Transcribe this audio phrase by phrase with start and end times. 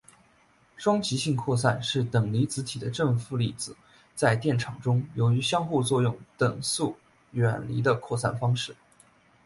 [0.77, 3.77] 双极性扩散是等离子体的正负粒子
[4.15, 6.97] 在电场中由于相互作用等速
[7.33, 8.75] 远离的扩散方式。